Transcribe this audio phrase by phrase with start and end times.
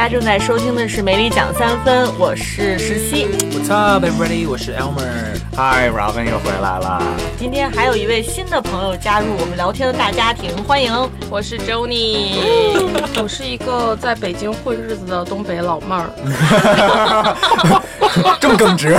[0.00, 3.26] 家正在收听的是《美里讲三分》，我是石溪。
[3.52, 4.48] What's up, everybody？
[4.48, 5.36] 我是 Elmer。
[5.54, 7.02] Hi，Robin 又回来了。
[7.38, 10.90] 今天还有一位新的朋友加入我们聊天的大家庭，欢迎。
[11.28, 12.36] 我是 Jony，
[13.22, 16.08] 我是一个在北京混日子的东北老妹儿。
[18.40, 18.96] 这么耿直，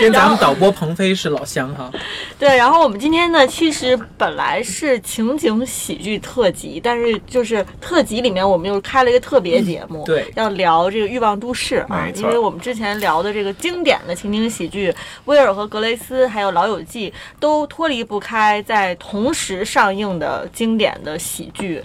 [0.00, 1.90] 跟咱们导播鹏飞是老乡哈。
[2.38, 14.90] 对，然后我们今天呢，其实本来是情景喜剧特辑，但是就是特辑里面我们又开了一个特别节目，对要聊这个《欲望都市》啊因为我们之前聊的这个经典的情景喜剧
[15.24, 21.78] 《威尔和格雷斯》还有《老友记》，都脱离不开在同时上映的经典的喜剧《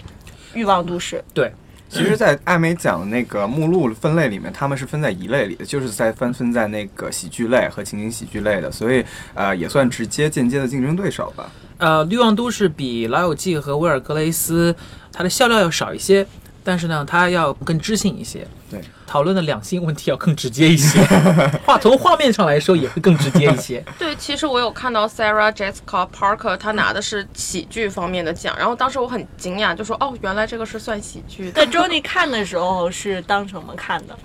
[0.54, 1.16] 欲望都市》。
[1.32, 1.52] 对，
[1.94, 11.48] 其实，在艾美奖那个目录分类里面，他们是分在一类里的，就是在分分在那个喜剧类和情景喜剧类的，所以呃，也算直接间接的竞争对手吧。
[11.78, 14.72] 呃，《欲望都市》比《老友记》和《威尔格雷斯》
[15.12, 16.26] 它的笑料要少一些，
[16.64, 18.44] 但是呢，它要更知性一些。
[18.70, 20.98] 对，讨论的两性问题要更直接一些，
[21.64, 23.84] 画从画面上来说也会更直接一些。
[23.98, 34.18] 对，其实我有看到 Sarah Jessica Parker，她拿的是喜剧方面的奖，然后当时我很惊讶，就说哦，原来这个是算喜剧的在，周尼看的时候是当什么看的？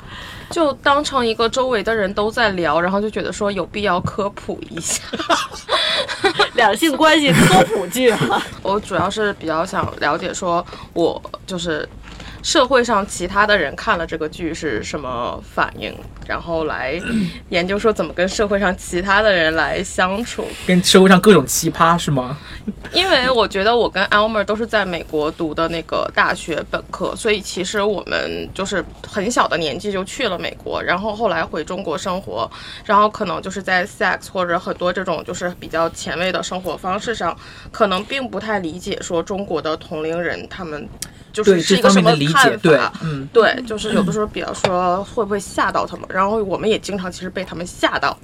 [0.50, 5.03] 就当成一个周围的人都在聊，然后就觉得说有必要科普一下。
[6.56, 8.42] 两性关系科普剧啊。
[8.64, 11.88] 我主要是比较想了解，说我就是
[12.42, 15.94] 社会上其他的人看了这个剧是什么反应，
[16.26, 17.00] 然后来
[17.50, 20.46] 研究说怎么跟社会上其他的人来相处。
[20.66, 22.38] 跟社会上各种奇葩是吗？
[22.94, 32.50] 因为我觉得我跟 Elmer 都是在美国读的那个大学本科，所以其实我们就是很小的年纪就去了美国，然后后来回中国生活，
[32.86, 37.36] 然后可能就是在 sex 或者很多这种就是比较前卫的生活方式上，
[37.72, 40.88] 可能并不太理解说中国的同龄人他们
[41.31, 42.78] 就是对是一个什么这方面的理看解，对。
[42.78, 48.17] 法，，嗯，对，就是有的时候，比方说会不会吓到他们，然后我们也经常其实被他们吓到。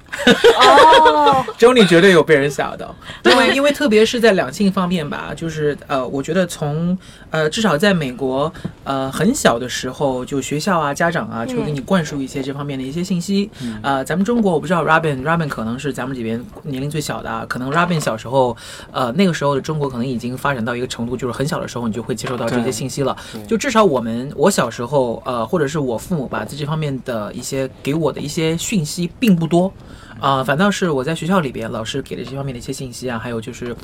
[0.58, 6.96] 哦，Joni 绝对有被人吓到， 因为因为特别是在两性方面吧，就是呃，我觉得从
[7.30, 8.52] 呃至少在美国
[8.84, 13.50] 呃很小的时候，就学校啊、家长啊就会给你灌输一些这方面的一些信息。
[13.82, 18.56] 呃，咱们中国我不知道 Robin Robin 可能是咱们这边年龄最小的，啊，可能 Robin 小时候
[18.92, 23.16] 呃那个时候的中国可能已经发展到一个程度，就是很小的时候你就会接受到这些信息了。
[23.46, 29.72] 就至少我们我小时候呃或者是我父母吧，在这方面的一些给我的一些讯息并不多。
[30.18, 33.76] 啊、反倒是我在学校里边，老师给的这方面的一些信息啊，还有就是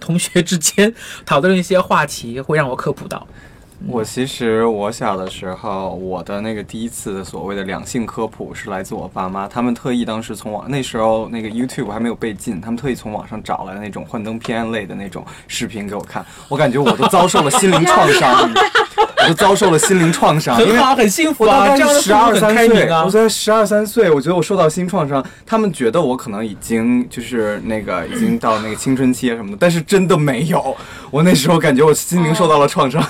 [0.00, 0.92] 同学之间
[1.24, 3.24] 讨论的一些话题，会让我科普到。
[3.86, 18.50] 我其实我小的时候，我的那个第一次的所谓的两性科普是来自我爸妈，他们特意当时从网那时候那个 YouTube 还没有被禁，他们特意从网上找来那种幻灯片类的那种视频给我看，我感觉我都遭受了心灵创伤，
[19.22, 23.10] 我都遭受了心灵创伤，因为很幸福啊，我大概这十二三岁，我。
[23.10, 25.24] 才十二三岁，我觉得我受到心创伤。
[25.44, 30.76] 他们觉得我可能已经就是那个已经到那个青春期啊什么的，但是真的没有。
[31.10, 33.02] 我那时候感觉我心灵受到了创伤。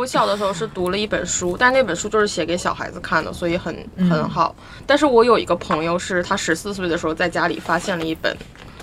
[0.00, 4.56] 我小的时候是读了一本书，但那本书就是写给小孩子看的，所以很很好。
[4.86, 8.34] 但是我有一个朋友是他十四岁的时候在家里发现了一本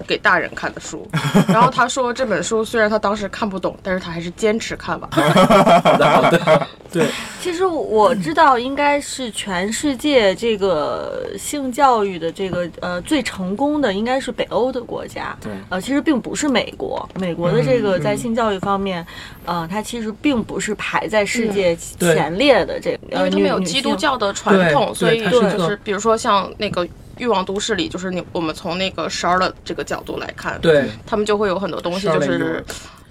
[0.05, 1.07] 给大人看的书，
[1.49, 5.09] 然后他说这本书虽然他当时看不懂，但是他还是坚持看完。
[5.11, 7.07] 好的，好的，对，
[7.41, 15.35] 其实我知道，应该是全世界这个性教育的这个呃最成功的，应该是北欧的国家。
[15.41, 15.51] 对。
[15.69, 19.05] 呃，其实并不是美国，美国的这个在性教育方面，
[19.45, 23.97] 呃，它其实并不是排在世界前列的这个，因为他们有基督。
[23.97, 26.85] 教的传统，所以就是比如说像那个
[27.17, 32.63] 《欲望都市》里，就是你我们从那个 Charlotte 这个角度来看，对，他们就会有很多东西就是，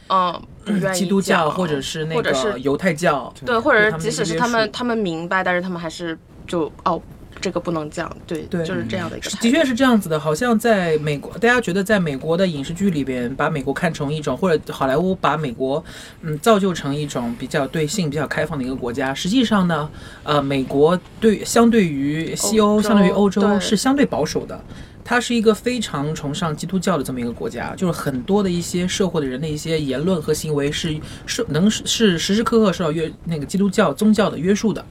[0.09, 7.00] 嗯，不愿意基督教或者是那或者是个犹太教，对，或者是即使是他们他们明白，但是他们还是就哦，
[7.47, 9.31] 这个不能讲，对，对就是这样的一个。
[9.39, 15.85] 的确是这样子的，好像在美国，大家觉得在美国的影视剧里边，把美国看成一种，或者好莱坞把美国，
[16.23, 19.15] 嗯，造就成一种比较对性比较开放的一个国家。
[19.15, 19.88] 实际上呢，
[20.25, 24.61] 呃，美国对相对于西欧，欧相对于欧洲是相对保守的。
[25.05, 34.85] 它是一个非常崇尚基督教的这么一个国家，就是很多的一些社会的人的一些言论和行为是是能是时时刻刻受到约那个基督教宗教的约束的。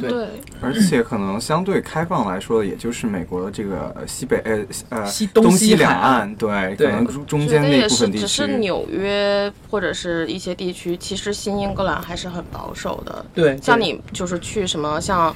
[0.00, 0.28] 对对，
[0.60, 4.58] 而且可能相对开放来说，也就是美国的这个呃西北呃
[4.90, 8.46] 呃西东东西两岸，对，可能中间得也是，那部分地只是。
[8.58, 13.24] 纽约或者是一些地区，其实新英格兰还是很保守的。
[13.34, 15.34] 对，像你就是去什么像。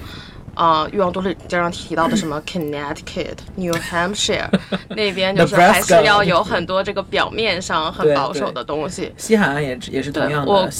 [0.57, 4.47] 啊、欲望都市经常提到的什么 Connecticut、New Hampshire
[4.91, 9.13] 那边，就是还是要有很多这个表面上很保守的东西。
[9.17, 10.71] 西海岸也也是同样的。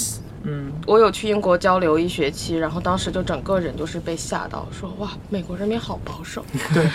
[0.47, 6.45] 嗯，我有去英国交流一学期，然后当时就整个人就是被吓到，说哇，美国人民好保守。
[6.73, 6.87] 对，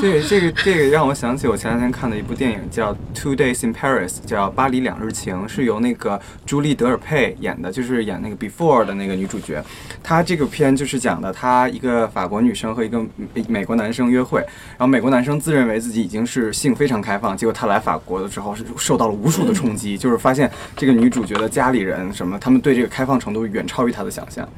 [0.00, 9.64] 对这个这个让我想起我前两天看的一部电影，叫《Two Days in Paris》，叫《巴黎两日情》，是由那个朱莉·德尔佩演的，就是演那个《Before》的那个女主角。
[10.02, 13.00] 她这个片就是讲的，她一个法国女生和一个
[13.34, 24.48] 美美国男生约会，然后美国男生自认为自己已经是性非常开放，结果他来法国的时候是受到了无数的冲击，就是发现这个女主角的家里人什么，他们对这个开放程度远超于他的想象，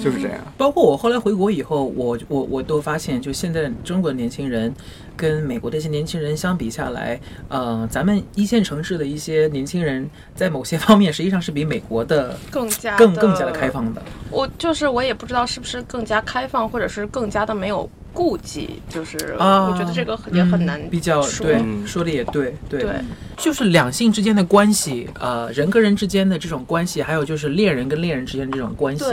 [0.00, 0.38] 就是这样。
[0.56, 4.72] 包括我后来回国以后，我我我都发现，就现在中国的年轻人
[5.16, 13.72] 跟美国的一些年轻人相比下来，呃，咱们一线城市的一些年轻人在某些方面实际上是比美国的更加更更加的开。
[13.72, 14.02] 放的。
[14.30, 22.90] 我就是我也不知道是不是更加开放，或者是更加的没有顾忌，就是啊，我觉得这个也很难嗯比较对，嗯说的也对，对，对。
[23.36, 29.04] 就是两性之间的关系，呃，人跟人之间的这种关系，还有就是恋人跟恋人之间的这种关系，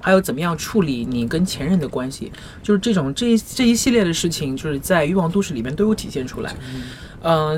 [0.00, 2.30] 还有怎么样处理你跟前任的关系，
[2.62, 6.54] 就是这种这一这一系列的事情，就是在《欲望都市》里面都有体现出来。
[6.74, 6.82] 嗯、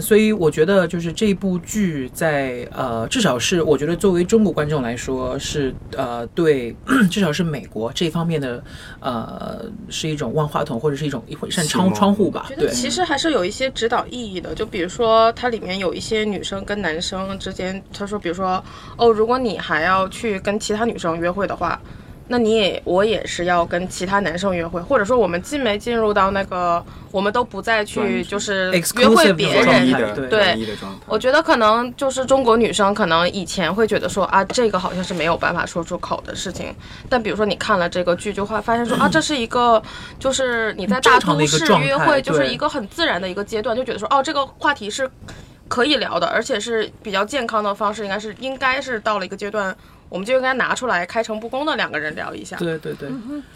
[0.01, 6.75] 所以我觉得就是这部剧在呃，至少是我觉得作为中国观众来说是呃对，
[7.11, 8.62] 至少是美国这方面的
[9.01, 12.73] 呃是一种万花筒或者是一种一扇窗窗户吧觉，得对。
[12.73, 18.62] 其实还是有一些指导意义的，就比如说它里面有一些女生跟男生之间，他说，比如说，
[18.97, 21.81] 哦，如果你还要去跟其他女生约会的话，
[22.32, 30.15] 那你也我也是要跟其他男生约会，或者说我们进没进入到那个，我们都不再去就是约会别人。
[30.15, 30.56] 对对。
[31.06, 36.73] 我觉得可能就是中国女生可能以前会觉得说啊，这个好像是没有办法说出口的事情，
[37.09, 39.83] 但比如说你看了这个剧，就会发现说啊，这是一个
[40.21, 45.11] 就是你在大都市约会，就是一个很自然的一个阶段，就觉得说哦，这个话题是
[45.67, 49.76] 可以聊的，而且是比较健康的方式，应该是应该是到了一个阶段，
[50.11, 52.57] 我们就应该拿出来开诚布公的两个人聊一下。
[52.57, 53.09] 对对对，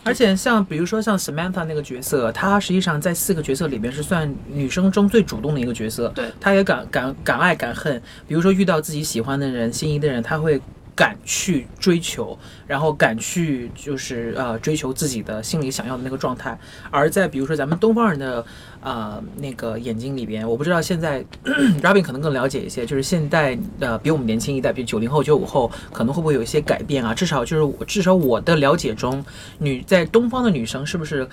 [0.05, 6.09] 而且像比如说像 Samantha 那个角色，她实际上在四个角色里面是算女生中最主动的一个角色。
[6.15, 10.59] 对她也敢敢敢爱敢恨，比如说遇到自己喜欢的人、心仪的人，她会。
[10.97, 16.59] 敢去追求，然后敢去就是呃追求自己的心里想要的那个状态。
[16.91, 18.45] 而在比如说咱们东方人的
[18.81, 21.25] 呃那个眼睛里边，我不知道现在
[21.83, 27.13] Robin 可能更了解一些，就是现代呃比我们年轻一代，比如九零后、九五后，可能会不会有一些改变啊？
[27.13, 29.25] 至少就是我至少我的了解中，
[29.59, 31.29] 女在东方的女生是不是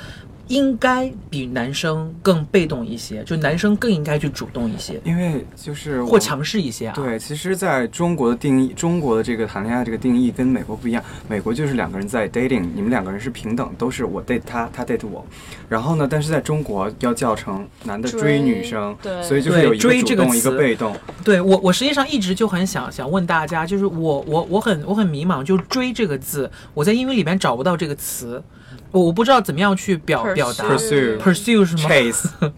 [0.51, 3.23] 应该比男生更被动一些？
[3.23, 6.93] 就男生更应该去主动一些，因为就是或强势一些啊？
[6.93, 11.01] 对，其实在中国的定义，中国的这个谈恋爱这个定义跟美国不一样。
[11.29, 15.25] 美国就是两个人在 dating，你们两个人是平等，都是我 date 他，他 date 我。
[15.69, 20.93] 然后呢，但是在中国要叫成男的追追女生，对所以就是有一个对追这个主动，一个被动。
[21.23, 28.43] 对我，我实际上一直就很想想问大家，就是我我我很我很迷茫，就“追”这个字，我在英语里面找不到这个词，
[28.91, 30.65] 我我不知道怎么样去表表达。
[30.65, 32.29] Pursue pursue 是吗？Chase，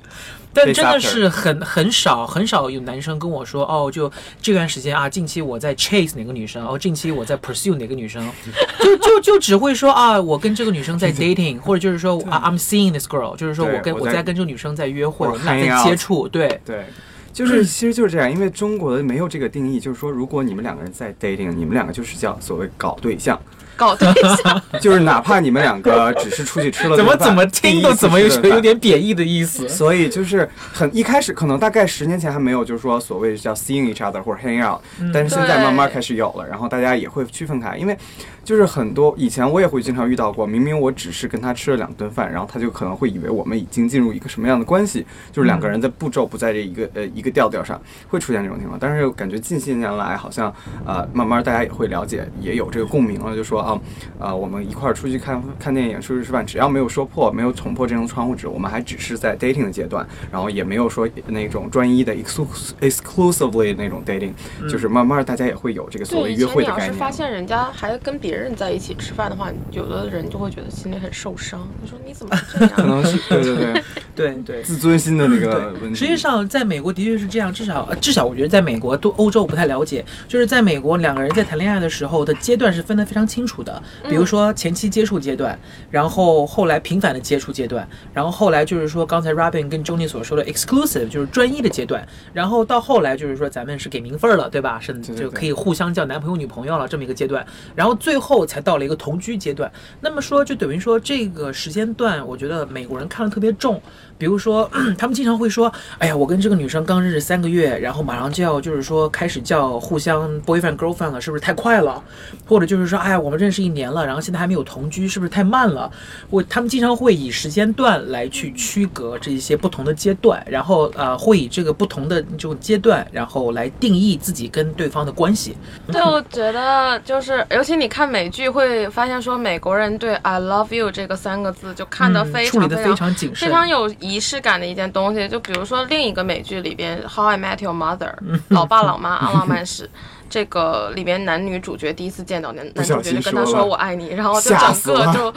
[0.54, 8.28] 但真的是很很少很少有男生跟我说，哦，就这段时间啊，近期我在 chase 哪个女生，哦，近期我在 pursue 哪个女生，
[8.80, 16.62] 就就就只会说啊，我跟这个女生在 dating，或者就是说啊，I'm seeing this girl，就是说我跟我我在在跟这个女生在约会，我我们俩在接触，对。
[16.66, 16.86] 对。
[17.32, 23.42] 就是，其实就是这样，因为中国的没有这个定义，就是说，如果你们两个人在 dating，你们两个就是叫所谓搞对象，
[23.76, 24.08] 搞对
[24.44, 29.68] 象， 就是哪怕你们两个只是出去吃了怎么怎么听都怎么有有点贬义的意思。
[29.68, 34.80] 所以就是很一开始可能大概十年前还没有，就是说所谓叫 seeing each other 或者 hang out，、
[35.14, 37.98] 但是现在慢慢开始有了，然后大家也会区分开，因为
[38.44, 48.78] 就是很多以前我也会经常遇到过，明明我只是跟他吃了两顿饭，然后他就可能会以为我们已经进入一个什么样的关系，就是两个人的步骤不在这一个呃一个调调上，会出现这种情况。
[48.80, 50.54] 但是感觉近些年来好像
[50.86, 53.82] 呃慢慢大家也会了解，也有这个共鸣了，就说啊
[54.20, 64.34] 啊、我们一块儿出去看看电影、出去吃饭，只要没有说破、没有捅破这层窗户纸，我们还只是在 dating 的阶段，然后也没有说那种专一的 exclus exclusively 那种 dating，、
[64.70, 66.94] 就是慢慢大家也会有这个所谓对，以约前你要是。
[66.94, 71.68] 发现人家还跟别人在一起吃饭的话，有的人就会觉得心里很受伤。
[71.82, 72.72] 你说你怎么这样？
[72.76, 73.84] 可能是对对对，
[74.16, 74.62] 对对。
[74.62, 75.96] 自尊心的那个问题。
[75.96, 80.04] 实际上，在美国的确是这样，至少呃至少我觉得在美国，都欧洲我不太了解。
[80.28, 83.82] 就是在美国，两个人在谈恋爱的时候的阶段是分得非常清楚的。
[84.08, 85.58] 比如说前期接触阶段，
[85.90, 94.80] 然后后来频繁的接触阶段，然后后来就是说刚才 Robin 跟 Joni 所说的 exclusive，就是专一的阶段，然后到后来就是说咱们是给名分儿了，对吧？
[94.80, 99.72] 是对就可以互相叫男朋友女朋友了这么一个阶段，然后最后才到了一个同居阶段。
[100.02, 103.82] 那么说就等于说这个时间段，我觉得美国人看得特别重。
[104.24, 112.02] 比比如说， 他们经常会说：“哎呀，我跟这个女生刚认识三个月，然后马上就要就是说开始叫互相 boyfriend girlfriend 了，是不是太快了？”
[112.48, 115.92] 或者就是说：“哎呀，我们认识一年了，然后现在还没有同居，是不是太慢了？”
[116.32, 125.58] 我他们经常会以时间段来去区隔这些不同的阶段，然后呃，会以这个不同的这种阶段，然后来定义自己跟对方的关系。
[125.92, 135.28] 对，我觉得就是，尤其你看美剧会发现说，美国人对 “I love you” 这个三个字就看得非常非常常谨慎，非常有仪式感的一件东西。
[135.28, 138.14] 就比如说另一个美剧里边，《How I Met Your Mother》
[138.50, 139.90] 老爸老妈阿浪漫史。
[140.30, 145.32] 这个里边男女主角第一次见到男男主角就跟他说我爱你，然后就整个就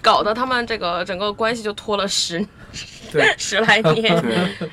[0.00, 2.46] 搞得他们这个整个关系就拖了十
[3.36, 4.14] 十来年。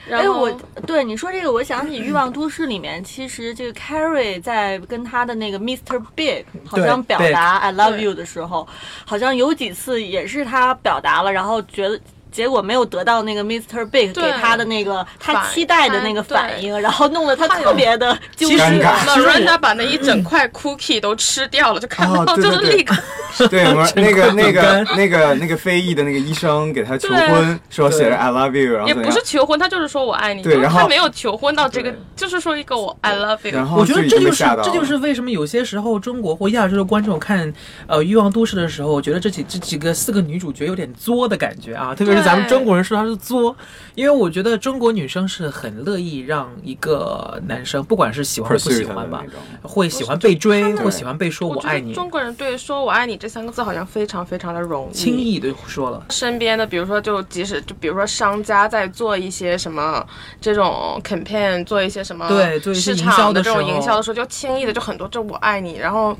[0.07, 0.51] 然哎，后我
[0.86, 6.00] 对你说这个，我想起《欲望都市》里面，其实这个 Carrie 在跟他的那个 Mr.
[6.13, 8.67] Big 好像表达 I love you 的时候，
[9.05, 12.00] 好像有几次也是他表达了，然后觉得。
[12.33, 13.85] 结果没有得到那个 Mr.
[13.85, 18.57] Big 给他的那个他期待的那个反应，然后弄得他特别的纠结。
[18.57, 22.95] 尴尬 Miranda 把那一整块 cookie 都吃掉了，就看到就是立刻。
[23.49, 23.63] 对，
[23.95, 30.41] 那个那个那个那个非裔的那个医生给他求婚，说写着 I love you，然后也不是求婚，他就是说我爱你。
[30.41, 33.51] 对，然后他没有求婚到这个，就是说一个我 I love you。
[33.55, 37.51] 然后我觉得这就是这就是为什么有些时候中国或亚洲的观众看
[37.87, 43.56] 呃《欲望都市》的时候，我觉得这几这几个四个女主角有点作的感觉啊，特别是咱们中国人说她是作，
[43.96, 49.24] 因为我觉得中国女生是很乐意让一个男生，不管是喜欢或不喜欢吧，
[49.62, 51.94] 会喜欢被追，或喜欢被说我爱你。
[51.94, 56.06] 中国人对说我爱你这三个字好像非常非常的容易，轻易的说了。
[56.10, 60.06] 身边的比如说就即使就比如说商家在做一些什么
[60.39, 66.18] 这种 campaign，做一些什么对做一些市场的这种营销的时候，就轻易的就很多就我爱你，然后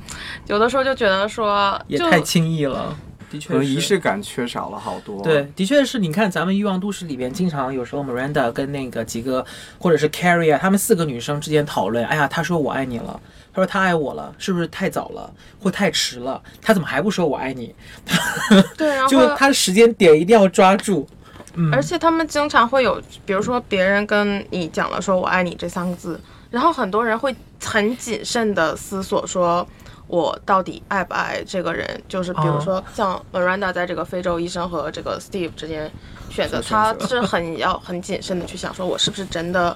[0.48, 2.96] 有的时候就觉得说也太轻易了。
[3.34, 5.20] 的确仪式感缺少了好多。
[5.24, 9.44] 对，的确是你看咱们《欲望都市》里边，经常有时候 Miranda 跟那个几个，
[9.80, 13.20] 或者是 Carrie 啊，她们四个女生之间讨论，哎呀，她说我爱你了，
[13.52, 16.40] 她说她爱我了，是不是太早了，或太迟了？
[16.62, 17.74] 她怎么还不说我爱你？
[18.78, 21.08] 对，然后就她时间点一定要抓住。
[21.56, 26.22] 嗯，而且他们经常会有，比如说别人跟你讲了说我爱你这三个字，
[26.52, 29.68] 然后很多人会很谨慎的思索说。
[30.08, 31.88] 我到底爱不爱这个人？
[32.08, 35.92] 就是比如说像 Miranda 在这个非洲医生和这个 Steve 之间
[36.30, 39.76] 选择，他是很要很谨慎的去想，说我是不是真的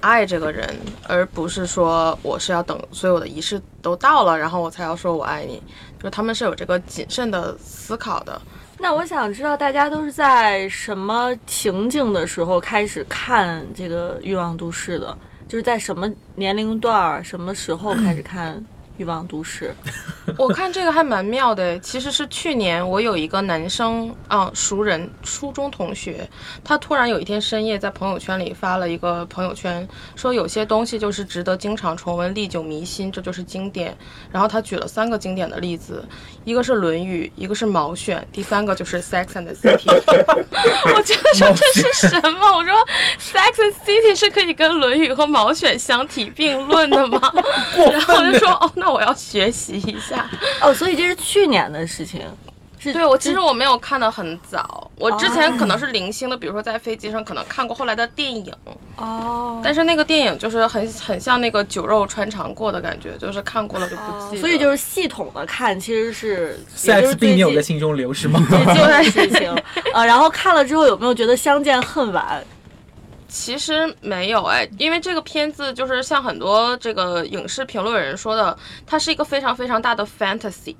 [0.00, 0.74] 爱这个人，
[1.08, 5.62] 而不是说我是要等所有的仪式都到了，然后我才要说我爱你。
[5.98, 8.40] 就是他们是有这个谨慎的思考的。
[8.78, 15.16] 那我想知道大家都是在什么情景的时候开始看这个《欲望都市》的？
[15.48, 18.62] 就是在什么年龄段、什么时候开始看？
[18.98, 19.74] 欲望都市，
[20.38, 21.78] 我看这个还蛮妙的。
[21.80, 26.28] 其实是去年我有一个男生啊，熟人，初中同学，
[26.64, 33.96] 他突然有一天深夜在朋友圈里发了一个朋友圈，说有些东西就是值得经常重温，历久弥新，这就是经典。
[34.32, 36.02] 然后他举了三个经典的例子，
[36.44, 39.84] 一个是《论语》，一个是《毛选》，第三个就是《Sex and the City》。
[40.96, 42.56] 我觉得说这是什么？
[42.56, 42.72] 我说
[43.20, 47.20] 《Sex and City》是可以跟《论语》和《毛选》相提并论的吗？
[47.92, 48.85] 然后我就说哦，那。
[48.86, 50.30] 那我要学习一下
[50.62, 52.22] 哦，所以这是去年的事情。
[52.78, 58.52] 是对我其实我没有看的很早，我之前可能是零星的，比如说在飞机上可能看过后来的电影
[58.96, 64.40] 哦，但是那个电影就是很很像那个酒肉穿肠过的感觉，就是看过了就不记得。
[64.40, 66.60] 所以就是系统的看，其实是
[67.18, 68.40] 并没有在心中留是吗？
[68.48, 69.50] 最近的 事情
[69.92, 72.44] 啊，然后看了之后有没有觉得相见恨晚？
[73.38, 80.74] 其实没有哎，因为这个片子就是像很多这个影视评论人说的，它是一个非常非常大的 fantasy，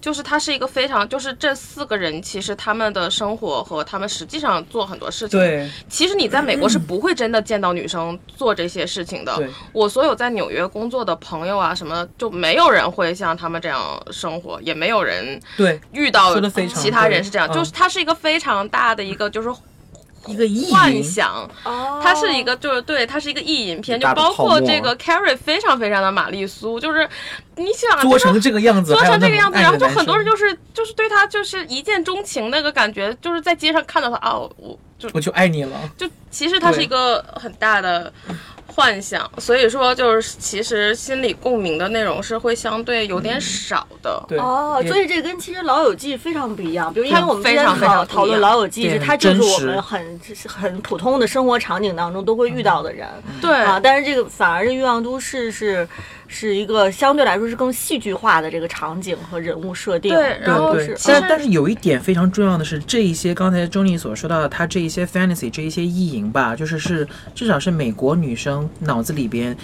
[0.00, 5.38] 就是它是一个非常就是这四个人其实他们的生活和他们实际上做很多事情。
[5.38, 9.36] 对，其实你在美国是不会真的见到女生做这些事情的。
[9.36, 16.40] 对，我所有在纽约工作的朋友啊什么，就没有人会像他们这样生活，也没有人对遇到
[16.74, 19.52] 其他人是这样，就是它是一个非常大的一个就是。
[20.26, 22.00] 一个意幻想，哦。
[22.02, 27.08] 它是一个就是对，它是一个意淫片，就包括这个 Carrie 非常非常的玛丽苏，就是
[27.56, 38.12] 你想做成这个样子，做成这个样子，然后就就很多人就是就是对他就是一见钟情那个感觉，就是在街上看到他啊，我就我就爱你了，就其实它是一个很大的。
[38.74, 44.24] 幻想，所以说就是其实心理共鸣的内容是会相对有点少的。
[44.28, 46.92] 对哦，所以这跟其实《老友记》非常不一样。
[46.92, 53.06] 比如，因为我们之前非常非常讨讨论《老友记》，它就是我们很很普通的生活场景当中都会遇到的人。
[53.40, 55.86] 对啊，但是这个反而是《欲望都市》是
[56.32, 60.12] 是一个相对来说是更戏剧化的这个场景和人物设定。
[60.12, 69.56] 对然后对是但但是有一点非常重要的是，这一些刚才周丽所说到的，他这一些 fantasy 这一些意淫吧，就是是至少是美国女生脑子里边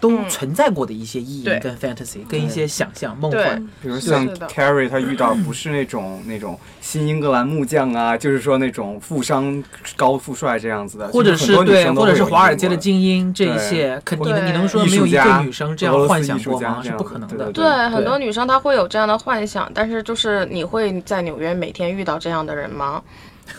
[0.00, 3.64] 都嗯存在过的一些意义跟 fantasy，、跟一些想象梦幻。
[3.82, 9.62] 比如像 Carrie，她遇到不是那种那种新英格兰木匠啊，就是说那种富商
[9.96, 16.80] 高富帅这样子的，或者是对，或者是华尔街的精英这一些，肯定对你能说没有一个女生这样幻想过吗？
[16.82, 17.46] 是不可能的。
[17.46, 23.02] 子对对对，很多女生她会有这样的幻想，但是就是你会在纽约每天遇到这样的人吗？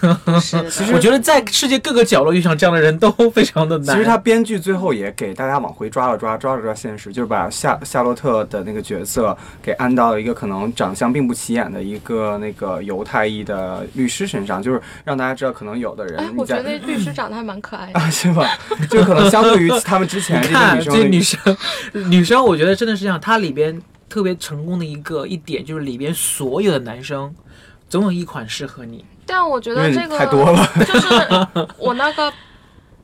[0.94, 3.96] 我觉得在世界各个角落遇上这样的人都非常的难。
[3.96, 18.00] 其实他编剧最后也给大家往回抓了抓，抓了抓现实，就是把夏夏洛特的那个角色给安到了一个可能长相并不起眼的一个那个犹太裔的律师身上，就是让大家知道可能有的人哎，我觉得那律师长得还蛮可爱的。
[18.00, 18.58] 啊 是吧？
[18.90, 21.58] 就可能相对于他们之前这些女生 这女生，
[22.12, 23.20] 女生，我觉得真的是这样。
[23.20, 27.34] 它里边特别成功的一个一点就是里边所有的男生
[27.90, 29.06] 总有一款适合你。
[29.32, 31.08] 但我觉得这个太多了， 就是
[31.78, 32.32] 我那个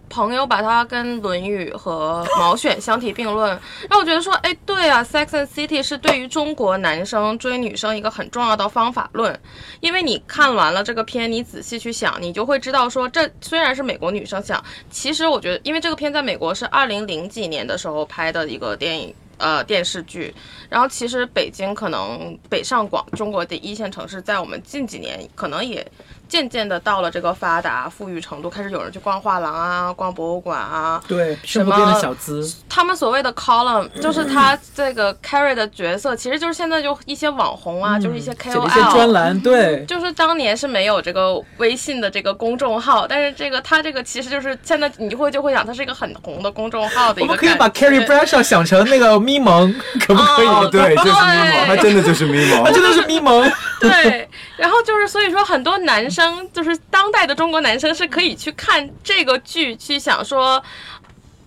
[0.10, 3.50] 朋友把它跟《论语》和《毛选》相提并论，
[3.89, 9.39] 让我觉得说，哎，对啊，《Sex and City》是对于中国男生追女生一个很重要的方法论。
[9.79, 19.15] 因为你看完了这个片，你仔细去想，你就会知道说，这虽然是美国女生想，其实我觉得，因为这个片在美国是二零零几年的时候拍的一个电影。
[19.39, 20.34] 呃，电视剧，
[20.67, 25.86] 然后其实北京可能北上广中国的一线城市，在我们近几年可能也
[26.29, 31.01] 渐渐的到了这个发达富裕程度，开始有人去逛画廊啊，逛博物馆啊。
[31.07, 32.48] 对，什么小资。
[32.69, 39.07] 他们所谓的 column， 就是他这个 Carrie 的角色，其实就是现在就一些网红啊，就是一些 KOL，一些专。
[39.07, 47.31] 栏，对，就是当年是没有这个微信的这个公众号，但是这个他这个其实就是现在你就会就会想，它是一个很红的公众号的一个。
[47.31, 49.74] 我们可以把 Carrie Bradshaw 想成那个咪蒙，
[50.05, 50.48] 可不可以？
[50.48, 53.50] 哦，对，就是咪蒙，他真的就是咪蒙他，真的是咪蒙。
[53.79, 56.16] 对，然后就是所以说，很多男生
[56.53, 60.63] 就是当代的中国男生是可以去看这个剧，去想说。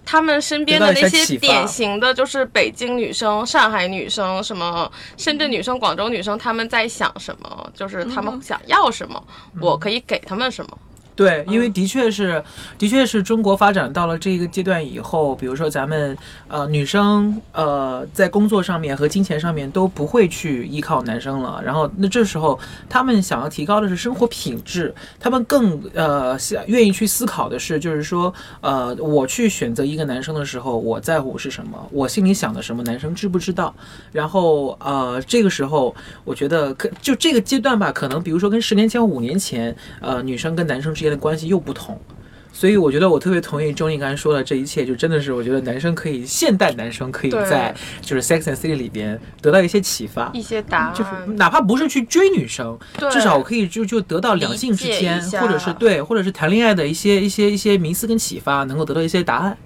[0.03, 7.71] 他们身边的那些典型的，就是北京女生、上海女生、什么深圳女生、广州女生，他们在想什么？
[7.73, 9.23] 就是他们想要什么，
[9.61, 10.78] 我可以给他们什么。
[11.17, 12.43] 对，因为的确是，
[12.79, 16.17] 的确是中国发展到了这个阶段以后，比如说咱们
[16.49, 33.75] 呃女生呃在工作上面和金钱上面都不会去依靠男生了，然后那这时候他们想要提高的是生活品质，他们更呃想愿意去思考的是，就是说呃我去选择一个男生的时候，我在乎是什么，我心里想的什么，男生知不知道？
[34.11, 35.95] 然后呃这个时候
[36.25, 41.99] 我觉得可就这个阶段吧，可能比如说跟十年前、五年前，呃，女生跟男生之间的关系又不同。
[42.52, 59.56] 所以我觉得我特别同意周丽刚才说的这一切，就真的是我觉得男生可以，现代男生可以在就是《Sex and City》里边得到一些启发一，些答案，就是哪怕不是去追女生，对至少我可以就就得到两性之间或者是对，或者是谈恋爱的一些一些一些迷思跟启发，能够得到一些答案。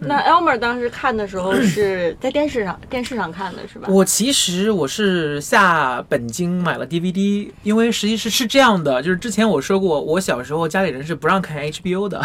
[0.00, 3.88] 那 Elmer 当时看的时候是 在电视上电视上看的是吧？
[3.90, 12.20] 我其实我是下本金买了 DVD，因为实际是是这样的，就是之前我说过，我小时候家里人是不让看 HBO 的，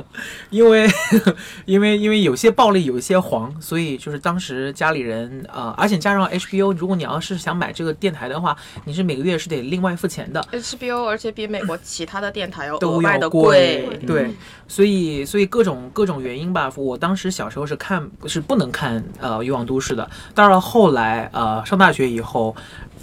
[0.50, 0.88] 因为
[1.66, 10.40] 因为因为有些暴力，有一些黄，所以就是当时家里人啊、呃而且加上 HBO，如果你要是想买这个电台的话，你是每个月是得另外付钱的。
[10.52, 22.54] HBO，而且比美国其他的电台要额都外的要贵，对，嗯所以所以各种各种原因吧，我当时小时候是看是不能看呃《欲望都市》的，到了后来呃上大学以后，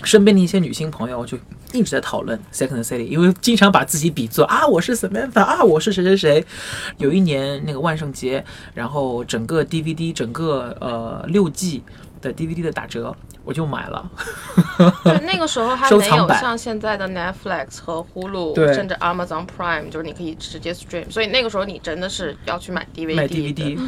[0.03, 1.37] 身边的一些女性朋友就
[1.73, 6.45] 一直在讨论《Second City》，因为经常把自己比作啊我是 Samantha 啊我是谁谁谁，
[6.97, 11.83] 有一年那个万圣节，然后整个 DVD 整个呃六季
[12.21, 14.09] 的 DVD 的打折，我就买了。
[15.05, 23.35] 对，那个时候还没有像现在的 Netflix 和 Hulu，甚至 Amazon Prime，就是你可以直接 stream，所以那个时候你真的是要去买 DVD 买的。
[23.35, 23.79] DVD，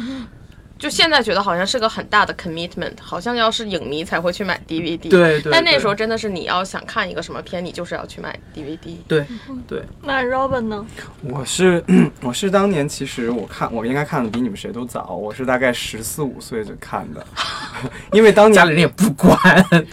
[0.78, 5.08] 就现在觉得好像是个很大的 commitment，好像要是影迷才会去买 DVD。
[5.08, 8.94] 对对对但那时候真的是你要想看一个什么片，你就是要去买 DVD。
[9.08, 9.26] 对
[9.66, 10.86] 对，那 Robin 呢？
[11.22, 11.82] 我是
[12.22, 17.26] 我是当年其实我看我应该看的比你们谁都早，我是大概十四五岁就看的，
[18.12, 19.36] 因为当年家里人也不管。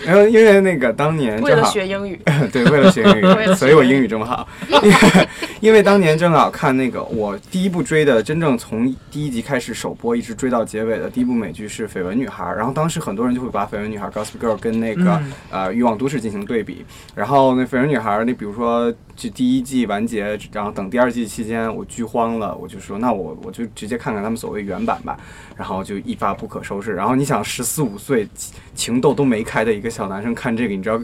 [0.06, 2.22] 然 后因为那个当年为了学英语，
[2.54, 4.48] 对，为了学英语，所以我英语这么好。
[4.70, 5.28] 因为
[5.62, 16.84] 因为当年正好看那个我第一部追的，真正从第一集开始首播一直追到结尾的第一部美剧是《绯闻女孩》，然后当时很多人就会把《绯闻女孩》Gossip Girl 跟那个、嗯呃《欲望都市》进行对比，
[17.16, 25.18] 然后那《绯闻女孩》那比如说就第一季完结，然后等第二季期间我剧荒了，我就说那我我就直接看看他们所谓原版吧，
[25.56, 26.94] 然后就一发不可收拾。
[26.94, 28.28] 然后你想十四五岁
[28.74, 31.00] 情窦都没开的一个小男生看这个，你知道？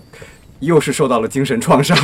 [0.61, 1.95] 又是受到了精神创伤。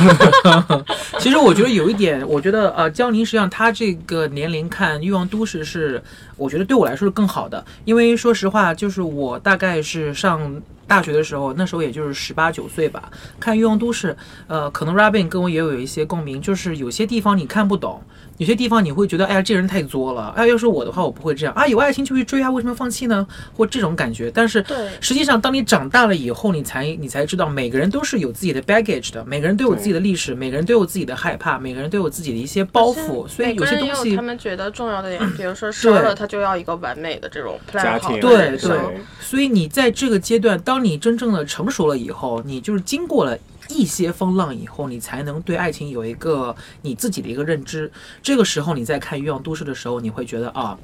[1.18, 6.02] 其实我觉得有一点，我觉得呃，江宁实际上他这个年龄看《欲望都市》是，
[6.36, 14.12] 我觉得对我来说是更好的，因为说实话，就是我大概是上大学的时候，那时候也就是十八九岁吧，看《欲望都市》，
[14.48, 18.02] 呃，可能 Robin 跟我也有一些共鸣，就是有些地方你看不懂。
[18.38, 20.32] 有些地方你会觉得，哎呀，这人太作了。
[20.36, 21.66] 哎，要是我的话，我不会这样啊。
[21.66, 23.26] 有爱情就去追啊，为什么要放弃呢？
[23.52, 24.30] 或这种感觉。
[24.32, 24.64] 但是，
[25.00, 33.26] 实际上，当你长大了以后，你才你才知道，每个人都是有自己的 baggage 的，每个人都有自己的历史，每个人都有自己的害怕，每个人都有自己的一些包袱。
[33.26, 38.20] 所以有些东西，他们觉得重要的点， 比如说生了他就要一个完美的这种家庭。
[38.20, 38.78] 对对。
[39.20, 43.36] 所以你在这个阶段，当当你真正的成熟了以后，你就是经过了。
[43.68, 47.90] 一些风浪以后，你才能对爱情有一个你自己的一个认知。
[48.22, 50.78] 这个时候，你在看《欲望都市》的时候，你会觉得啊，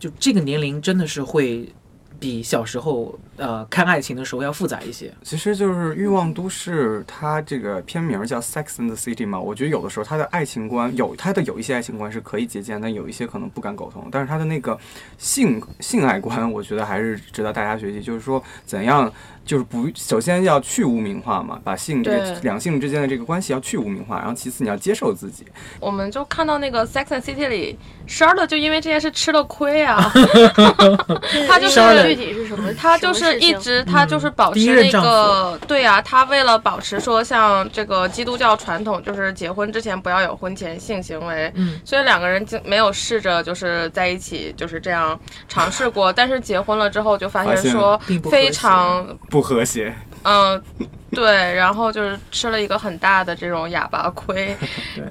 [0.00, 1.68] 就这个年龄真的是会。
[2.18, 5.12] 比小时候呃看爱情的时候要复杂一些。
[5.22, 9.38] 其实就是《欲望都市》，它这个片名叫《Sex and the City》嘛。
[9.38, 14.08] 我觉得有的时候它的爱情观有它的有一些爱情观是可以借鉴，但有一些可能不敢苟同。
[14.10, 14.78] 但是它的那个
[15.18, 18.00] 性性爱观，我觉得还是值得大家学习。
[18.00, 19.12] 就是说怎样
[19.44, 24.18] 就是不首先要去污名化嘛，把性这个两性之间的这个关系要去污名化。
[24.18, 25.46] 然后其次你要接受自己。
[25.80, 27.78] 我们就看到那个《Sex and City》里
[28.08, 30.12] ，Charlotte 就因为这件事吃了亏啊。
[31.48, 32.04] 他就是。
[32.04, 32.72] 具体是什么？
[32.74, 47.98] 他就是一直，他就是保持那个，对呀，他为了保持说像这个基督教传统，就是结婚之前不要有婚前性行为，嗯，所以两个人就没有试着就是在一起就是这样尝试过， 但是结婚了之后就发现说
[48.30, 49.92] 非常不和谐，
[50.22, 50.62] 嗯，
[51.10, 54.56] 对，然后就是吃了一个很大的这种哑巴亏，
[54.94, 55.02] 对。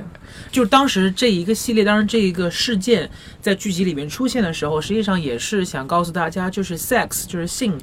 [0.49, 3.09] 就当时这一个系列，当然这一个事件
[3.41, 7.77] 在剧集里面出现的时候，实际上也是想告诉大家，就是 sex，就是性。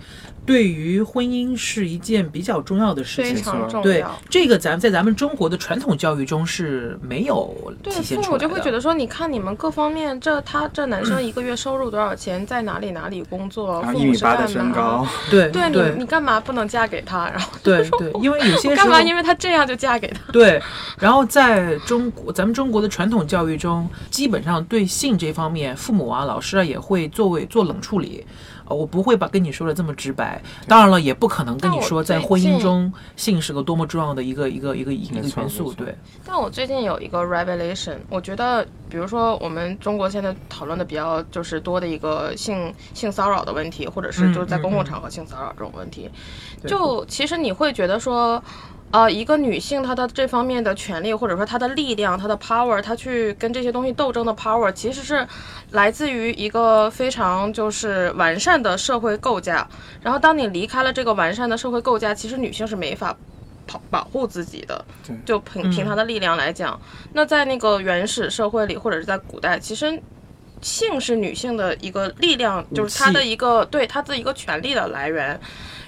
[0.51, 3.83] 对于婚姻是一件比较重要的事情，非常重要。
[3.85, 8.23] 对这个，咱在咱们中国的传统教育中是没有体现出来的。
[8.25, 15.09] 父母就会觉得说，你看你们各方面，这他这男生一个月收入多少钱，在哪里哪里工作，父母是干嘛？
[15.31, 17.31] 对 对，你你干嘛不能嫁给他？
[17.31, 19.01] 然后对对，因为有些干嘛？
[19.01, 20.33] 因为他这样就嫁给他。
[20.33, 20.61] 对，
[20.99, 28.27] 然后在中国，咱们中国的传统教育中，基本上对性这方面，父母啊、老师啊也会作为做冷处理。
[28.75, 35.95] 我不会把跟你说的这么直白，当然了，也不可能跟你说在婚姻中性是个多么重要的一个一个一个一个元素，对。
[36.25, 46.09] 但我最近有一个 revelation，我觉得，比如说我们中国现在讨论的比较就是多的一个性性骚扰的问题，或者是就是在公共场合性骚扰这种问题，
[46.67, 48.43] 就其实你会觉得说。
[48.93, 55.25] 呃，一个女性她的这方面的权利，或者说她的力量、她的 power，她去跟这些东西斗争的 power，其实是
[55.71, 59.67] 来自于一个非常就是完善的社会构架。
[60.03, 63.17] 然后，当你离开了这个完善的社会构架，其实女性是没法
[63.67, 64.85] 保保护自己的。
[65.25, 66.81] 就凭凭她的力量来讲，
[67.13, 70.03] 那在那个原始社会里，或者是在古代，其实
[70.61, 75.39] 性是女性的一个力量，就是她的一个对她的一个权利的来源。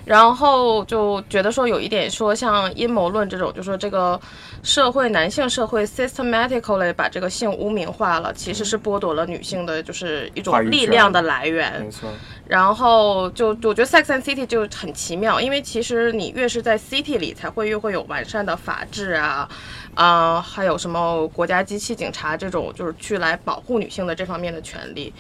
[0.04, 4.20] 然后就觉得说有一点说像阴谋论这种，就说这个
[4.64, 11.80] 社会男性社会 systematically 把这个性污名化了，其实是剥夺了女性的就是一种力量的来源。
[11.85, 12.11] 没错。
[12.53, 19.49] 然后就我觉得 Sex and City 就很奇妙，因为其实你越是在 City 里，才会越会有完善的法治啊，
[19.95, 25.11] 啊，还有什么国家机器警察这种，就是去来保护女性的这方面的权利。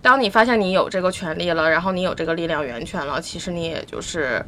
[0.00, 4.40] 当你发现你有这个权利了，然后你有这个力量源泉了，其实你也就是，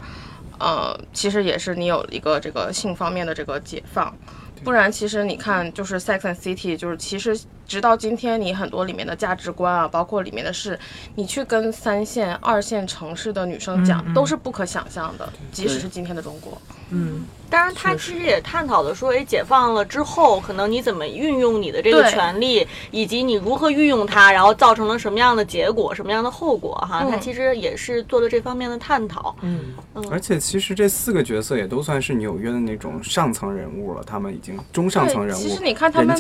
[0.60, 4.16] 呃，其实也是你有一个这个性方面的这个解放。
[4.62, 10.78] 不然，其实你看，就是 Sex and City，就是其实直到今天，你很多里面的价值观啊，包括里面的事，
[11.14, 16.60] 你去跟三线、二线城市的女生讲，都是不可想象的，即使是今天的中国。
[16.90, 17.24] 嗯。
[17.50, 29.34] 当然，他其实也探讨了说，哎，解放了之后，可能你怎么运用你的这个权利，以及你如何运用它，然后造成了什么样的结果，什么样的后果，哈，他其实也是做了这方面的探讨。
[29.40, 30.08] 嗯嗯。
[30.12, 35.40] 而且，其实这四个角色也都算是纽约的那种上层人物了，他们已经中上层人物。
[35.40, 36.16] 其实你看他们，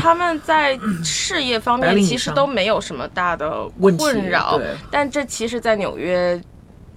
[0.00, 4.60] 他们在事业方面其实都没有什么大的困扰，
[4.92, 6.40] 但这其实，在纽约。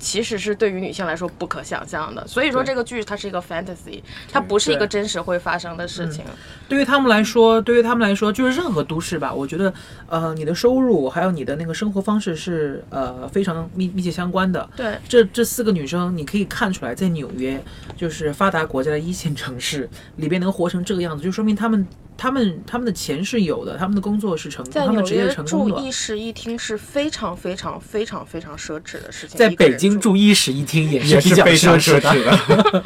[0.02, 2.28] 其实是对于女性来说不可想象的。
[2.28, 6.26] 所以说这个剧它是一个 fantasy，它不是一个真实会发生的事情。
[6.68, 9.72] 对于他们来说，对于他们来说，就是任何都市吧，我觉得，
[10.08, 14.68] 呃，你的收入还有你的那个生活方式是呃非常密密切相关的。
[14.76, 17.64] 对，这这四个女生，你可以看出来，在纽约
[17.96, 21.88] 就是发达国家的一线城市里边能活成这个样子，就说明他们。
[22.18, 25.76] 他们他们的钱是有的，他们的工作是成功，他们职业成功的。
[25.76, 29.38] 住一室一厅是非常非常非常非常奢侈的事情。
[29.38, 32.84] 在北京住一室一厅也是比较奢侈的。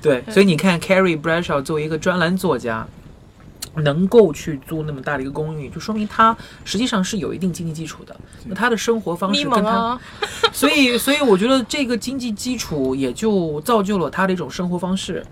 [0.00, 2.86] 对，所以你看，Carrie Bradshaw 作为一个专栏作家，
[3.74, 8.14] 能够去租那么大的一个公寓，就说明他实际上是有一定经济基础的。
[8.44, 9.98] 那他的生活方式跟他，
[10.52, 15.26] 所以所以我觉得这个经济基础也就造就了他的一种生活方式。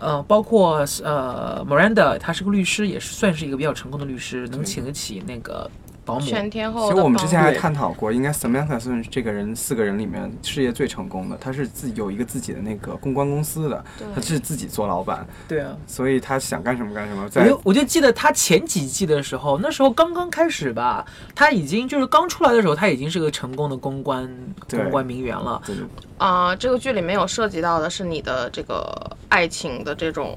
[0.00, 5.70] 呃，包括呃，Miranda，他是个律师，也是算是一个比较成功的律师，能请得起那个
[6.08, 6.20] 保姆。
[6.24, 6.88] 全天候。
[6.88, 11.36] 其实我们之前还探讨过，应该 Samantha 算是这个人四个人里面事业最成功的。
[11.36, 15.26] 他是自己有一个自己的那个公关公司的，他是自己做老板。
[15.46, 15.76] 对啊。
[15.86, 17.28] 所以他想干什么干什么。
[17.28, 24.26] 在我就记得他前几季的时候，那时候刚刚开始吧，他已经就是刚出来的时候，他已经是个成功的公关
[24.70, 25.60] 公关名媛了。
[25.66, 25.76] 对。
[26.16, 30.36] 啊，这个剧里面有涉及到的是你的这个爱情的这种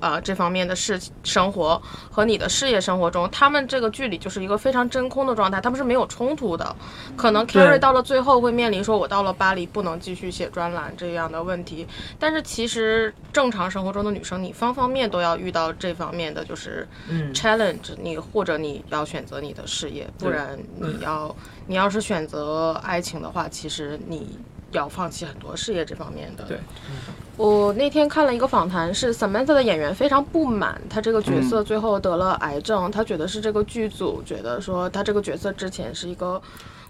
[0.00, 1.80] 啊这方面的事生活
[2.10, 6.76] 和你的事业生活中，他们这个距离就是一个非常真空的状态，他们是没有冲突的。
[7.16, 11.86] 可能 Carrie 到了最后会面临说，我到了巴黎不能继续写专栏这样的问题，
[12.18, 16.86] 但是其实正常生活中的女生，你方方面都要遇到这方面的就是
[17.34, 21.34] challenge，你或者你要选择你的事业，不然你要
[21.66, 24.38] 你要是选择爱情的话，其实你。
[24.72, 26.44] 要放弃很多事业这方面的。
[26.44, 26.58] 对，
[27.38, 36.42] 我那天看了一个访谈，是 Samantha 的演员非常不满他这个角色最后得了癌症，他觉得是这个剧组觉得说他这个角色之前是一个。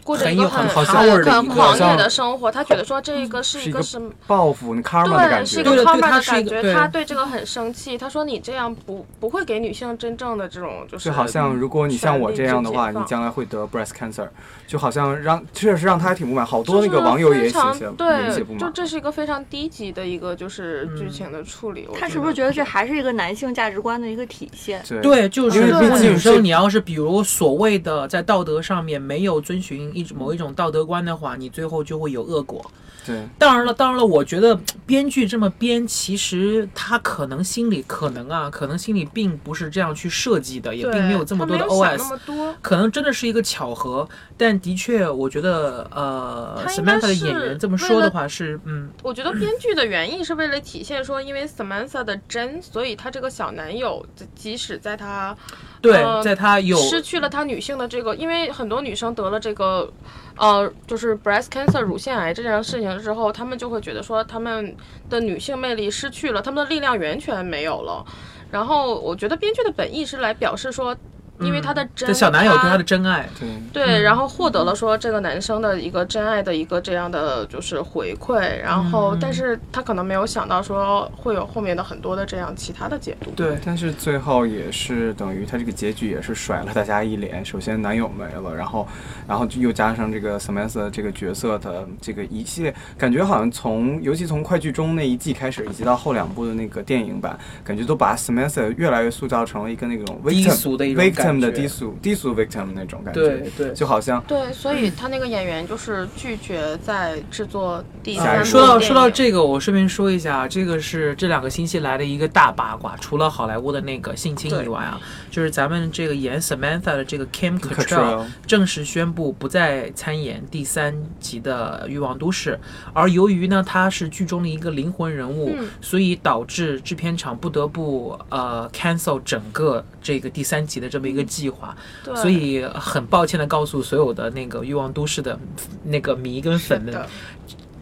[0.08, 7.98] 过着一个很很狂野的生活，他觉得说这个是一个什么报复，你 karma 的感觉，是一个 karma 的感觉，他对这个很生气。
[7.98, 11.10] 他说你这样不不会给女性真正的这种就是。
[11.10, 14.26] 就好像如果你像我这样的话，你将来会得 breast cancer，
[14.66, 17.58] 就好像让确实让他挺不满，好多那个网友也写
[17.98, 21.86] 对，就这是一个非常低级的一个就是剧情的处理。
[22.00, 24.82] 他是不是觉得这还是一个男性价值观的一个体现？
[25.02, 29.92] 对，就是如果女生你要是比如所谓的在道德上面没有遵循。
[29.98, 32.64] 一某一种道德观的话，你最后就会有恶果。
[33.06, 44.06] 对，当然了，当然了，我觉得 编剧这么编，其实他可能心里可能啊，可能心里并不是这样去设计的，也并没有这么多的 OS，可能真的是一个巧合。
[44.36, 55.34] 但的确，我觉得呃，Samantha 的演员这么说的话是，嗯，我觉得编剧的原意是为了体现说，因为 Samantha 的真，所以他这个小男友即使在他
[55.80, 59.87] 对，在他有失去了他女性的这个，因为很多女生得了这个。
[60.36, 64.76] 呃，就是 breast cancer 乳腺癌这件事情之后，他们就会觉得说，他们
[65.10, 68.04] 的女性魅力失去了，他们的力量完全没有了。
[68.50, 70.96] 然后，我觉得编剧的本意是来表示说。
[71.40, 83.30] 因为他的真，小男友对他的真爱，对对，然后获得了说这个男生的一个真爱的一个这样的就是回馈，然后但是他可能没有想到说会有后面的很多的这样其他的解读。
[83.32, 87.44] 对，但是最后也是等于他这个结局也是甩了大家一脸。
[87.44, 88.88] 首先男友没了，然后
[89.28, 101.27] 然后又加上这个 Samantha 这个角色的这个一系列，感觉好像从尤其从快剧中那一季开始，以及到后两部的那个电影版，感觉都把 Samantha 越来越塑造成了一个那种低俗的一种感。
[101.40, 108.44] 的低俗低俗 victim 那种感觉，对对，就好像对，所以他那个演员就是拒绝在制作第三部。
[108.44, 122.52] 说到说到这个，我顺便说一下，这个是这两个星期来的一个大八卦，除了好莱坞的那个性侵以外啊，就是咱们这个演 Samantha 的这个 Kim Cattrall 正式宣布不再参演第三集的《欲望都市》，
[122.92, 131.17] 而由于呢他是剧中的一个灵魂人物，所以导致制片厂不得不呃 cancel 整个这个第三集的这么一个。
[131.24, 131.76] 计划，
[132.16, 135.38] 所以很抱歉的告诉所有的那个欲望都市的
[135.84, 136.94] 那个迷跟粉们，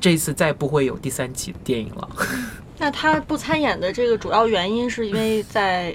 [0.00, 2.08] 这次再不会有第三集电影了。
[2.78, 5.94] 那他不参演的这个主要原因是因为在。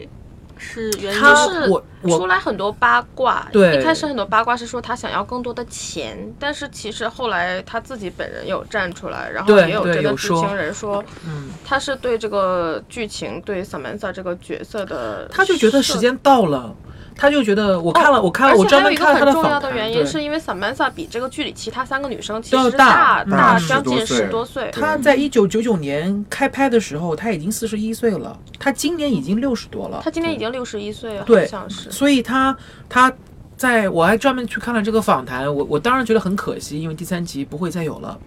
[0.63, 1.83] 是，原因是我
[2.19, 3.47] 出来很多八卦。
[3.51, 16.75] 对，一开始很多八卦是说他想要更多的钱，但是其实后来他自己本人有站出来，然后也有这个知情人说，嗯，他是对这个剧情对 Samantha 这个角色的，他就觉得时间到了。
[17.15, 24.71] 他就觉得我看了，我看了，我专门看了他的重要的原因是因为 Samantha 比这个剧里其他三个女生其实大大将近十多岁。
[24.71, 28.37] 她在一九九九年开拍的时候，她已经四十一岁了。
[28.57, 30.01] 她今年已经六十多了。
[30.03, 31.91] 她今年已经六十一岁了，好像是。
[31.91, 32.55] 所以她
[32.89, 33.11] 她
[33.55, 38.17] 在我还专门去看了这个访谈，我我当然觉得很可惜，因为第三集不会再有了。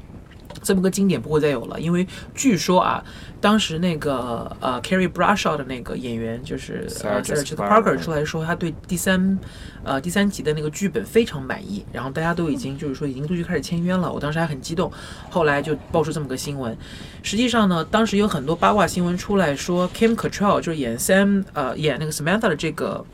[0.65, 3.05] 这么个经典不会再有了，因为据说啊，
[3.41, 9.39] 当时那个呃 Carrie Bradshaw 的那个演员就是 Sarah Jessica Parker Parker 出来说，他对第三
[9.85, 14.91] 呃第三集的那个剧本非常满意，然后大家都已经就是说已经陆续开始签约了，我当时还很激动，
[15.29, 16.77] 后来就爆出这么个新闻。
[17.23, 23.05] 实际上呢，当时有很多八卦新闻出来说，Kim Cattrall 就是演 Sam 呃演那个 Samantha 的这个。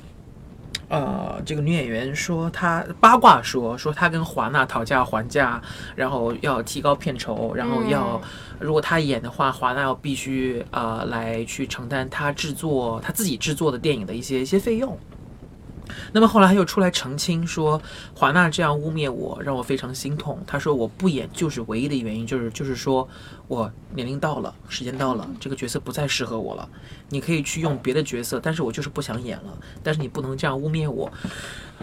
[0.91, 5.63] 呃，这个女演员说，她八卦说说她跟华纳讨价还价，
[5.95, 8.21] 然后要提高片酬，然后要、
[8.59, 14.99] 如果她演的话，华纳要必须呃来去承担她制作她自己制作的电影的一些一些费用。
[16.13, 17.81] 那么后来他又出来澄清说，
[18.15, 20.39] 华纳这样污蔑我，让我非常心痛。
[20.47, 23.09] 他说我不演就是唯一的原因，就是就是说
[23.49, 26.69] 我年龄到了，时间到了，这个角色不再适合我了。
[27.09, 29.59] 你可以去用别的角色，但是我就是不想演了。
[29.83, 31.11] 但是你不能这样污蔑我。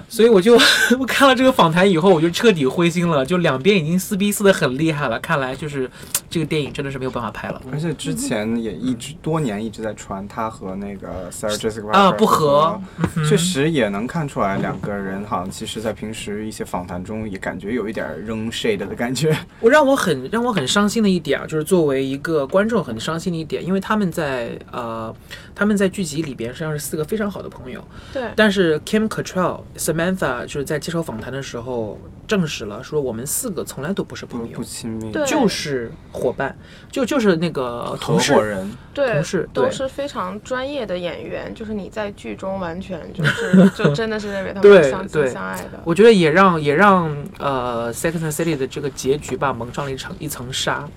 [0.10, 0.57] 所以我就
[0.99, 3.25] 我 看了这个访谈以后，我就彻底灰心了。
[3.25, 5.89] 就两边已经撕逼撕的很厉害了，看来就是
[6.29, 7.62] 这个电影真的是没有办法拍了。
[7.71, 12.79] 而且之前也一直多年一直在传他和那个 Sarah Jessica 啊不和
[13.27, 19.38] 确实也能看出来两个人好像其实在平时一些访谈中也感觉有一点扔 shade 的感觉。
[19.60, 25.13] 我让我很让我很伤心的一点啊，就是作为一个观众很伤心的一点，因为他们在呃
[25.55, 27.83] 他们在剧集里边实际上是四个非常好的朋友，
[28.13, 29.62] 对，但是 Kim Cattrall、
[29.93, 31.97] Samantha 就是在接受访谈的时候
[32.28, 36.58] 证实了，说我们四个从来都不是朋友不不，亲密，对就是伙伴，
[36.91, 38.43] 就就是那个合同事伙。
[38.43, 38.69] 人。
[38.93, 45.80] 对，同事都是非常专业的演员，就是你在剧中完全就是 就真的是认为他们是相对亲相爱的。
[45.86, 50.88] 我觉得也让也让呃《Sex and City》的这个结局吧蒙上了一层一层纱。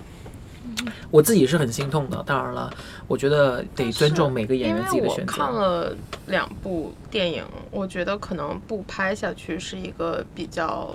[1.10, 2.72] 我自己是很心痛的，当然了，
[3.06, 5.32] 我觉得得尊重每个演员自己因为我的选择。
[5.32, 10.94] 看了两部电影，我觉得可能不拍下去是一个比较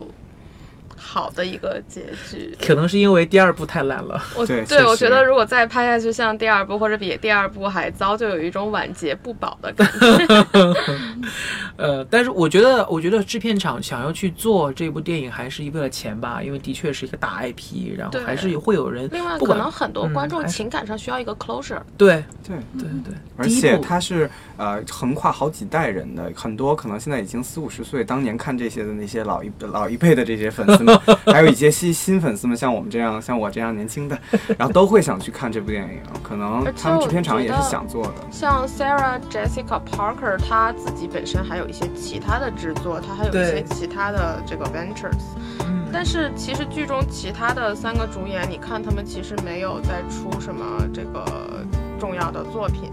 [0.95, 2.55] 好的一个结局。
[2.65, 4.21] 可能是因为第二部太烂了。
[4.35, 10.75] 我对我觉得如果再拍下去像第二部或者比第二部还糟，就有一种晚节不保的感觉。
[11.77, 21.81] 呃，但是我觉得，我觉得制片厂想要去做这部电影，还是为了钱吧，因为的确是一个大 IP，然后还是会有人另外，可能很多嗯观众情感上需要一个 closure。
[21.97, 30.97] 对对，对对，而且第一部他是呃横跨好几代人的，很多可能现在已经四五十岁，当年看这些的那些老一老一辈的这些粉丝们，
[31.33, 34.17] 还有一些新新粉丝们，像我们这样像我这样年轻的，
[34.57, 35.99] 然后都会想去看这部电影。
[36.23, 38.13] 可能他们制片厂也是想做的。
[38.31, 45.25] 像 Sarah Jessica Parker，她自己本身还有一些其他的制作，她还有一些其他的这个 ventures。
[45.61, 51.65] 嗯，但是其实剧中其他的三个主演，你看他们其实没有再出什么这个
[51.99, 52.91] 重要的作品。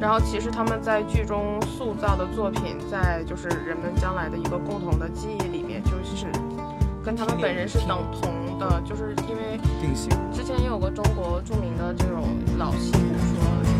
[0.00, 6.26] 然后其实他们在剧中塑造的作品，在就是人们将来的一个共同的记忆里面，就是
[7.04, 9.42] 跟他们本人是等同的，就是因为。
[10.32, 12.24] 之前也有个中国著名的这种
[12.58, 13.71] 老戏骨说，